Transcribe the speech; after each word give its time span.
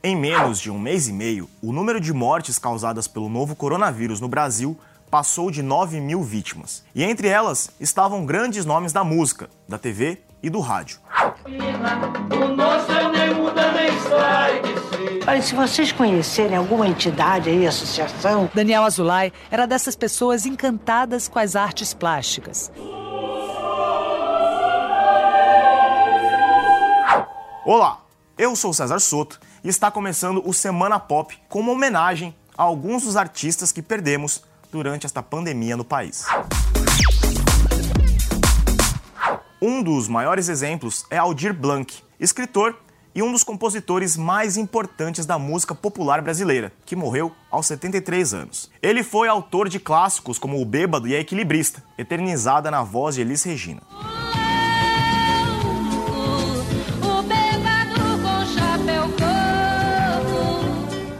Em 0.00 0.14
menos 0.14 0.60
de 0.60 0.70
um 0.70 0.78
mês 0.78 1.08
e 1.08 1.12
meio, 1.12 1.50
o 1.60 1.72
número 1.72 2.00
de 2.00 2.12
mortes 2.12 2.56
causadas 2.56 3.08
pelo 3.08 3.28
novo 3.28 3.56
coronavírus 3.56 4.20
no 4.20 4.28
Brasil 4.28 4.78
passou 5.10 5.50
de 5.50 5.60
9 5.60 6.00
mil 6.00 6.22
vítimas. 6.22 6.84
E 6.94 7.02
entre 7.02 7.26
elas 7.26 7.70
estavam 7.80 8.24
grandes 8.24 8.64
nomes 8.64 8.92
da 8.92 9.02
música, 9.02 9.50
da 9.68 9.76
TV 9.76 10.20
e 10.40 10.48
do 10.48 10.60
rádio. 10.60 11.00
Olha, 15.26 15.42
se 15.42 15.54
vocês 15.56 15.90
conhecerem 15.90 16.56
alguma 16.56 16.86
entidade 16.86 17.50
aí, 17.50 17.66
associação. 17.66 18.48
Daniel 18.54 18.84
Azulay 18.84 19.32
era 19.50 19.66
dessas 19.66 19.96
pessoas 19.96 20.46
encantadas 20.46 21.26
com 21.26 21.40
as 21.40 21.56
artes 21.56 21.92
plásticas. 21.92 22.70
Olá, 27.66 28.00
eu 28.38 28.54
sou 28.54 28.72
César 28.72 29.00
Soto 29.00 29.40
está 29.70 29.90
começando 29.90 30.42
o 30.46 30.54
Semana 30.54 30.98
Pop 30.98 31.36
com 31.48 31.60
uma 31.60 31.72
homenagem 31.72 32.34
a 32.56 32.62
alguns 32.62 33.04
dos 33.04 33.16
artistas 33.16 33.70
que 33.70 33.82
perdemos 33.82 34.42
durante 34.72 35.04
esta 35.04 35.22
pandemia 35.22 35.76
no 35.76 35.84
país. 35.84 36.24
Um 39.60 39.82
dos 39.82 40.08
maiores 40.08 40.48
exemplos 40.48 41.04
é 41.10 41.18
Aldir 41.18 41.52
Blanc, 41.52 42.02
escritor 42.18 42.76
e 43.14 43.22
um 43.22 43.32
dos 43.32 43.44
compositores 43.44 44.16
mais 44.16 44.56
importantes 44.56 45.26
da 45.26 45.38
música 45.38 45.74
popular 45.74 46.22
brasileira, 46.22 46.72
que 46.86 46.96
morreu 46.96 47.32
aos 47.50 47.66
73 47.66 48.32
anos. 48.32 48.70
Ele 48.80 49.02
foi 49.02 49.28
autor 49.28 49.68
de 49.68 49.80
clássicos 49.80 50.38
como 50.38 50.60
O 50.60 50.64
Bêbado 50.64 51.08
e 51.08 51.16
A 51.16 51.20
Equilibrista, 51.20 51.82
eternizada 51.98 52.70
na 52.70 52.82
voz 52.82 53.16
de 53.16 53.20
Elis 53.22 53.42
Regina. 53.42 53.82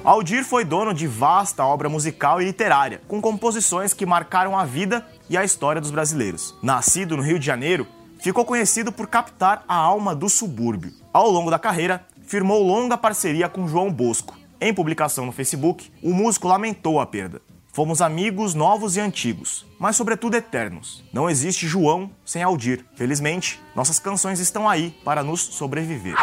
Aldir 0.08 0.42
foi 0.42 0.64
dono 0.64 0.94
de 0.94 1.06
vasta 1.06 1.62
obra 1.66 1.86
musical 1.86 2.40
e 2.40 2.46
literária, 2.46 3.02
com 3.06 3.20
composições 3.20 3.92
que 3.92 4.06
marcaram 4.06 4.58
a 4.58 4.64
vida 4.64 5.06
e 5.28 5.36
a 5.36 5.44
história 5.44 5.82
dos 5.82 5.90
brasileiros. 5.90 6.56
Nascido 6.62 7.14
no 7.14 7.22
Rio 7.22 7.38
de 7.38 7.44
Janeiro, 7.44 7.86
ficou 8.18 8.42
conhecido 8.42 8.90
por 8.90 9.06
captar 9.06 9.62
a 9.68 9.74
alma 9.74 10.16
do 10.16 10.26
subúrbio. 10.26 10.94
Ao 11.12 11.30
longo 11.30 11.50
da 11.50 11.58
carreira, 11.58 12.06
firmou 12.22 12.62
longa 12.62 12.96
parceria 12.96 13.50
com 13.50 13.68
João 13.68 13.92
Bosco. 13.92 14.34
Em 14.58 14.72
publicação 14.72 15.26
no 15.26 15.30
Facebook, 15.30 15.92
o 16.02 16.14
músico 16.14 16.48
lamentou 16.48 16.98
a 16.98 17.04
perda. 17.04 17.42
Fomos 17.70 18.00
amigos 18.00 18.54
novos 18.54 18.96
e 18.96 19.00
antigos, 19.00 19.66
mas 19.78 19.94
sobretudo 19.94 20.38
eternos. 20.38 21.04
Não 21.12 21.28
existe 21.28 21.68
João 21.68 22.10
sem 22.24 22.42
Aldir. 22.42 22.82
Felizmente, 22.96 23.60
nossas 23.76 23.98
canções 23.98 24.40
estão 24.40 24.66
aí 24.66 24.88
para 25.04 25.22
nos 25.22 25.42
sobreviver. 25.42 26.16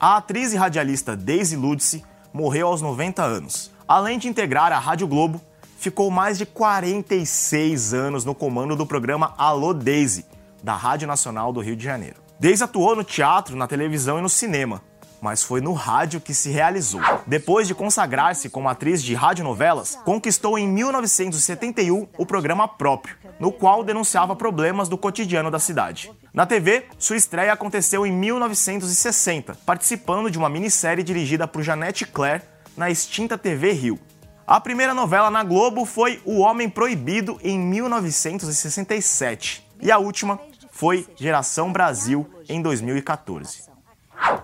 A 0.00 0.16
atriz 0.16 0.54
e 0.54 0.56
radialista 0.56 1.14
Daisy 1.14 1.54
Ludice 1.54 2.02
morreu 2.36 2.66
aos 2.66 2.82
90 2.82 3.22
anos. 3.22 3.70
Além 3.88 4.18
de 4.18 4.28
integrar 4.28 4.70
a 4.70 4.78
Rádio 4.78 5.06
Globo, 5.06 5.40
ficou 5.78 6.10
mais 6.10 6.36
de 6.36 6.44
46 6.44 7.94
anos 7.94 8.26
no 8.26 8.34
comando 8.34 8.76
do 8.76 8.84
programa 8.84 9.32
Alô 9.38 9.72
Daisy, 9.72 10.26
da 10.62 10.74
Rádio 10.74 11.08
Nacional 11.08 11.50
do 11.50 11.60
Rio 11.60 11.74
de 11.74 11.84
Janeiro. 11.84 12.16
Daisy 12.38 12.62
atuou 12.62 12.94
no 12.94 13.02
teatro, 13.02 13.56
na 13.56 13.66
televisão 13.66 14.18
e 14.18 14.20
no 14.20 14.28
cinema, 14.28 14.82
mas 15.18 15.42
foi 15.42 15.62
no 15.62 15.72
rádio 15.72 16.20
que 16.20 16.34
se 16.34 16.50
realizou. 16.50 17.00
Depois 17.26 17.66
de 17.66 17.74
consagrar-se 17.74 18.50
como 18.50 18.68
atriz 18.68 19.02
de 19.02 19.14
radionovelas, 19.14 19.98
conquistou 20.04 20.58
em 20.58 20.68
1971 20.68 22.06
o 22.18 22.26
programa 22.26 22.68
próprio, 22.68 23.16
no 23.40 23.50
qual 23.50 23.82
denunciava 23.82 24.36
problemas 24.36 24.90
do 24.90 24.98
cotidiano 24.98 25.50
da 25.50 25.58
cidade. 25.58 26.12
Na 26.36 26.44
TV, 26.44 26.84
sua 26.98 27.16
estreia 27.16 27.50
aconteceu 27.50 28.06
em 28.06 28.12
1960, 28.12 29.56
participando 29.64 30.30
de 30.30 30.36
uma 30.36 30.50
minissérie 30.50 31.02
dirigida 31.02 31.48
por 31.48 31.62
Janete 31.62 32.04
Claire 32.04 32.42
na 32.76 32.90
extinta 32.90 33.38
TV 33.38 33.72
Rio. 33.72 33.98
A 34.46 34.60
primeira 34.60 34.92
novela 34.92 35.30
na 35.30 35.42
Globo 35.42 35.86
foi 35.86 36.20
O 36.26 36.40
Homem 36.40 36.68
Proibido 36.68 37.40
em 37.42 37.58
1967 37.58 39.66
e 39.80 39.90
a 39.90 39.96
última 39.96 40.38
foi 40.70 41.06
Geração 41.16 41.72
Brasil 41.72 42.28
em 42.46 42.60
2014. 42.60 43.62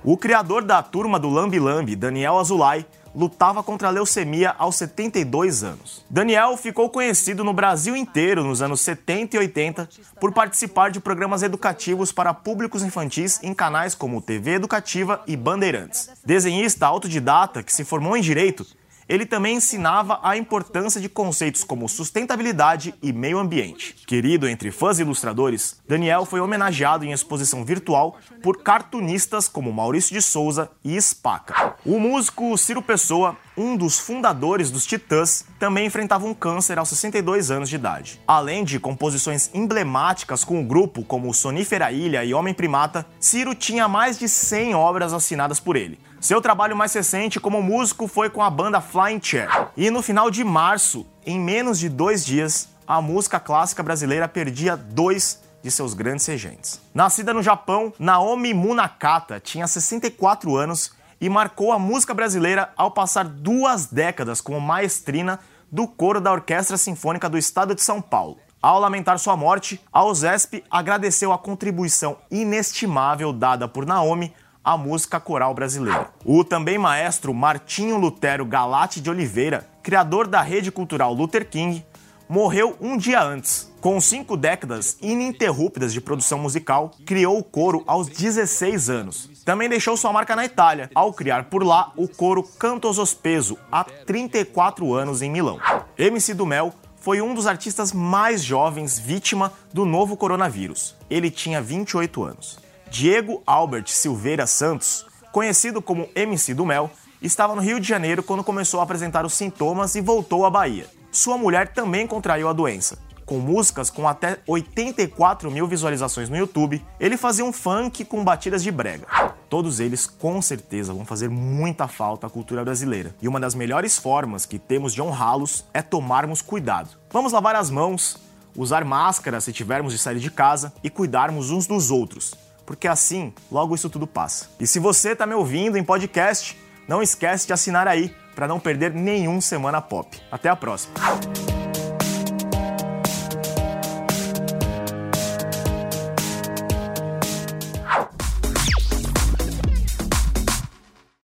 O 0.03 0.17
criador 0.17 0.65
da 0.65 0.83
turma 0.83 1.19
do 1.19 1.29
Lambi 1.29 1.59
Lambi, 1.59 1.95
Daniel 1.95 2.39
Azulay, 2.39 2.87
lutava 3.15 3.63
contra 3.63 3.89
a 3.89 3.91
leucemia 3.91 4.55
aos 4.59 4.77
72 4.77 5.63
anos. 5.63 6.05
Daniel 6.09 6.57
ficou 6.57 6.89
conhecido 6.91 7.45
no 7.45 7.53
Brasil 7.53 7.97
inteiro 7.97 8.43
nos 8.43 8.63
anos 8.63 8.81
70 8.81 9.37
e 9.37 9.39
80 9.39 9.89
por 10.21 10.33
participar 10.33 10.91
de 10.91 11.01
programas 11.01 11.43
educativos 11.43 12.13
para 12.13 12.35
públicos 12.35 12.83
infantis 12.83 13.41
em 13.43 13.55
canais 13.55 13.95
como 13.95 14.23
TV 14.23 14.53
Educativa 14.53 15.23
e 15.27 15.37
Bandeirantes. 15.37 16.11
Desenhista 16.25 16.87
autodidata 16.87 17.63
que 17.63 17.73
se 17.73 17.85
formou 17.85 18.17
em 18.17 18.21
direito, 18.21 18.67
ele 19.13 19.27
também 19.27 19.57
ensinava 19.57 20.19
a 20.23 20.39
importância 20.39 20.99
de 20.99 21.07
conceitos 21.07 21.63
como 21.63 21.87
sustentabilidade 21.87 22.95
e 23.03 23.13
meio 23.13 23.39
ambiente. 23.39 23.95
Querido 24.07 24.49
entre 24.49 24.71
fãs 24.71 24.99
e 24.99 25.03
ilustradores, 25.03 25.79
Daniel 25.87 26.25
foi 26.25 26.41
homenageado 26.41 27.05
em 27.05 27.13
exposição 27.13 27.63
virtual 27.63 28.17
por 28.43 28.63
cartunistas 28.63 29.49
como 29.49 29.71
Maurício 29.71 30.15
de 30.15 30.23
Souza 30.23 30.71
e 30.83 30.99
Spaca. 30.99 31.75
O 31.85 32.01
músico 32.01 32.57
Ciro 32.57 32.81
Pessoa, 32.81 33.37
um 33.57 33.77
dos 33.77 33.99
fundadores 33.99 34.71
dos 34.71 34.87
Titãs, 34.87 35.45
também 35.59 35.87
enfrentava 35.87 36.27
um 36.27 36.35
câncer 36.35 36.79
aos 36.79 36.89
62 36.89 37.51
anos 37.51 37.69
de 37.69 37.77
idade. 37.77 38.21
Além 38.27 38.65
de 38.65 38.81
composições 38.81 39.51
emblemáticas 39.53 40.45
com 40.45 40.61
o 40.61 40.65
grupo 40.65 41.05
como 41.05 41.33
Sonífera 41.33 41.93
Ilha 41.93 42.25
e 42.25 42.35
Homem 42.35 42.55
Primata, 42.55 43.07
Ciro 43.21 43.55
tinha 43.55 43.87
mais 43.89 44.19
de 44.19 44.29
100 44.29 44.75
obras 44.75 45.13
assinadas 45.13 45.61
por 45.61 45.77
ele. 45.77 45.99
Seu 46.21 46.41
trabalho 46.41 46.77
mais 46.77 46.93
recente 46.95 47.41
como 47.41 47.63
músico 47.63 48.07
foi 48.07 48.31
com 48.31 48.43
a 48.43 48.49
banda 48.51 48.81
Flying 48.81 49.21
Chair. 49.21 49.49
E 49.77 49.91
no 49.91 50.03
final 50.03 50.31
de 50.31 50.45
março, 50.45 51.07
em 51.27 51.39
menos 51.39 51.79
de 51.79 51.89
dois 51.89 52.25
dias, 52.25 52.69
a 52.87 53.01
música 53.01 53.41
clássica 53.41 53.83
brasileira 53.83 54.29
perdia 54.29 54.77
dois 54.77 55.43
de 55.63 55.71
seus 55.71 55.95
grandes 55.95 56.27
regentes. 56.27 56.81
Nascida 56.93 57.33
no 57.33 57.43
Japão, 57.43 57.93
Naomi 57.99 58.53
Munakata 58.53 59.41
tinha 59.41 59.67
64 59.67 60.57
anos 60.57 60.93
e 61.23 61.29
marcou 61.29 61.71
a 61.71 61.79
música 61.79 62.13
brasileira 62.13 62.73
ao 62.77 62.91
passar 62.91 63.25
duas 63.25 63.87
décadas 63.87 64.41
como 64.41 64.61
maestrina 64.61 65.39
do 65.71 65.87
coro 65.87 66.21
da 66.21 66.33
Orquestra 66.33 66.77
Sinfônica 66.77 67.31
do 67.31 67.39
Estado 67.39 67.77
de 67.77 67.81
São 67.81 68.03
Paulo. 68.03 68.39
Ao 68.61 68.81
lamentar 68.81 69.21
sua 69.21 69.37
morte, 69.37 69.81
a 69.93 70.05
OSESP 70.05 70.65
agradeceu 70.69 71.33
a 71.33 71.39
contribuição 71.39 72.17
inestimável 72.29 73.33
dada 73.33 73.69
por 73.69 73.87
Naomi 73.87 74.35
a 74.65 74.77
música 74.77 75.21
coral 75.21 75.55
brasileira. 75.55 76.11
O 76.25 76.43
também 76.43 76.77
maestro 76.77 77.33
Martinho 77.33 77.99
Lutero 77.99 78.45
Galati 78.45 79.01
de 79.01 79.09
Oliveira, 79.09 79.69
criador 79.81 80.27
da 80.27 80.43
rede 80.43 80.73
cultural 80.73 81.15
Luther 81.15 81.49
King, 81.49 81.85
morreu 82.29 82.77
um 82.81 82.97
dia 82.97 83.23
antes. 83.23 83.71
Com 83.81 84.01
cinco 84.01 84.37
décadas 84.37 84.97
ininterruptas 85.03 85.93
de 85.93 86.01
produção 86.01 86.39
musical, 86.39 86.93
criou 87.05 87.39
o 87.39 87.43
coro 87.43 87.83
aos 87.87 88.09
16 88.09 88.89
anos. 88.89 89.31
Também 89.45 89.69
deixou 89.69 89.97
sua 89.97 90.13
marca 90.13 90.37
na 90.37 90.45
Itália, 90.45 90.91
ao 90.95 91.13
criar 91.13 91.45
por 91.45 91.65
lá 91.65 91.93
o 91.97 92.07
coro 92.07 92.43
Canto 92.43 92.93
Sospeso, 92.95 93.59
há 93.71 93.83
34 93.83 94.95
anos 94.95 95.21
em 95.21 95.31
Milão. 95.31 95.59
MC 95.99 96.33
do 96.33 96.47
Mel 96.47 96.73
foi 97.01 97.21
um 97.21 97.35
dos 97.35 97.49
artistas 97.49 97.93
mais 97.93 98.45
jovens 98.45 98.97
vítima 98.97 99.53
do 99.73 99.85
novo 99.85 100.17
coronavírus. 100.17 100.95
Ele 101.11 101.29
tinha 101.29 101.61
28 101.61 102.23
anos. 102.23 102.59
Diego 102.89 103.43
Albert 103.45 103.89
Silveira 103.89 104.47
Santos, 104.47 105.05
conhecido 105.33 105.83
como 105.83 106.09
MC 106.15 106.55
do 106.55 106.65
Mel, 106.65 106.89
estava 107.21 107.57
no 107.57 107.61
Rio 107.61 107.81
de 107.81 107.89
Janeiro 107.89 108.23
quando 108.23 108.45
começou 108.45 108.79
a 108.79 108.85
apresentar 108.85 109.27
os 109.27 109.35
sintomas 109.35 109.97
e 109.97 110.01
voltou 110.01 110.47
à 110.47 110.51
Bahia. 110.51 110.87
Sua 111.13 111.37
mulher 111.37 111.69
também 111.69 112.07
contraiu 112.07 112.49
a 112.49 112.55
doença. 112.55 112.97
Com 113.27 113.39
músicas 113.39 113.91
com 113.91 114.09
até 114.09 114.39
84 114.47 115.51
mil 115.51 115.67
visualizações 115.67 116.31
no 116.31 116.37
YouTube, 116.39 116.83
ele 116.99 117.19
fazia 117.19 117.45
um 117.45 117.53
funk 117.53 118.03
com 118.07 118.25
batidas 118.25 118.63
de 118.63 118.71
brega. 118.71 119.07
Todos 119.47 119.79
eles, 119.79 120.07
com 120.07 120.41
certeza, 120.41 120.95
vão 120.95 121.05
fazer 121.05 121.29
muita 121.29 121.87
falta 121.87 122.27
à 122.27 122.31
cultura 122.31 122.65
brasileira. 122.65 123.15
E 123.21 123.29
uma 123.29 123.39
das 123.39 123.55
melhores 123.55 123.99
formas 123.99 124.47
que 124.47 124.59
temos 124.59 124.95
de 124.95 125.03
honrá-los 125.03 125.67
é 125.75 125.83
tomarmos 125.83 126.41
cuidado. 126.41 126.97
Vamos 127.11 127.31
lavar 127.31 127.57
as 127.57 127.69
mãos, 127.69 128.17
usar 128.57 128.83
máscara 128.83 129.39
se 129.39 129.53
tivermos 129.53 129.93
de 129.93 129.99
sair 129.99 130.19
de 130.19 130.31
casa 130.31 130.73
e 130.83 130.89
cuidarmos 130.89 131.51
uns 131.51 131.67
dos 131.67 131.91
outros 131.91 132.33
porque 132.65 132.87
assim 132.89 133.33
logo 133.51 133.75
isso 133.75 133.91
tudo 133.91 134.07
passa. 134.07 134.49
E 134.59 134.67
se 134.67 134.79
você 134.79 135.11
está 135.11 135.27
me 135.27 135.35
ouvindo 135.35 135.77
em 135.77 135.85
podcast, 135.85 136.57
não 136.89 137.03
esquece 137.03 137.47
de 137.47 137.53
assinar 137.53 137.89
aí 137.89 138.15
para 138.35 138.49
não 138.49 138.61
perder 138.61 138.93
nenhum 138.93 139.41
Semana 139.41 139.81
Pop. 139.81 140.21
Até 140.31 140.49
a 140.49 140.57
próxima! 140.57 140.95